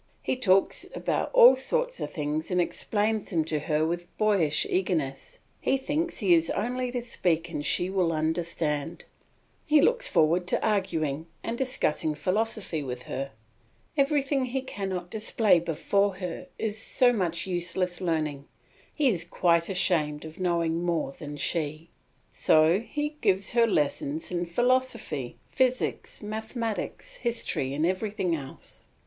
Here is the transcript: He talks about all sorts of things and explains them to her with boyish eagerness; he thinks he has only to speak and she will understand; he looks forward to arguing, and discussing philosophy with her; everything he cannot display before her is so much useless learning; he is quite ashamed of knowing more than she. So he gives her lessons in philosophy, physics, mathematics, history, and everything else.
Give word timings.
He 0.23 0.35
talks 0.35 0.87
about 0.95 1.29
all 1.31 1.55
sorts 1.55 1.99
of 1.99 2.11
things 2.11 2.49
and 2.49 2.59
explains 2.59 3.29
them 3.29 3.45
to 3.45 3.59
her 3.59 3.85
with 3.85 4.07
boyish 4.17 4.65
eagerness; 4.67 5.37
he 5.59 5.77
thinks 5.77 6.17
he 6.17 6.33
has 6.33 6.49
only 6.49 6.89
to 6.93 7.03
speak 7.03 7.49
and 7.51 7.63
she 7.63 7.87
will 7.87 8.11
understand; 8.11 9.03
he 9.63 9.79
looks 9.79 10.07
forward 10.07 10.47
to 10.47 10.65
arguing, 10.67 11.27
and 11.43 11.55
discussing 11.55 12.15
philosophy 12.15 12.81
with 12.81 13.03
her; 13.03 13.29
everything 13.95 14.45
he 14.45 14.63
cannot 14.63 15.11
display 15.11 15.59
before 15.59 16.15
her 16.15 16.47
is 16.57 16.79
so 16.81 17.13
much 17.13 17.45
useless 17.45 18.01
learning; 18.01 18.45
he 18.91 19.07
is 19.09 19.23
quite 19.23 19.69
ashamed 19.69 20.25
of 20.25 20.39
knowing 20.39 20.81
more 20.81 21.11
than 21.11 21.37
she. 21.37 21.89
So 22.31 22.79
he 22.79 23.17
gives 23.21 23.51
her 23.51 23.67
lessons 23.67 24.31
in 24.31 24.47
philosophy, 24.47 25.35
physics, 25.51 26.23
mathematics, 26.23 27.17
history, 27.17 27.75
and 27.75 27.85
everything 27.85 28.35
else. 28.35 28.87